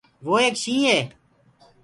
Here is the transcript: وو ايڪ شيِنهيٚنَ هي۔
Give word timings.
وو 0.25 0.35
ايڪ 0.41 0.55
شيِنهيٚنَ 0.63 0.87
هي۔ 0.93 0.99